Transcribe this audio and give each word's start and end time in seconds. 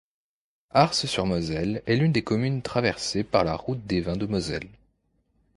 Ars-sur-Moselle 0.71 1.83
est 1.85 1.95
l'une 1.95 2.11
des 2.11 2.23
communes 2.23 2.63
traversées 2.63 3.23
par 3.23 3.43
la 3.43 3.55
Route 3.55 3.85
des 3.85 4.01
vins 4.01 4.17
de 4.17 4.25
Moselle. 4.25 4.67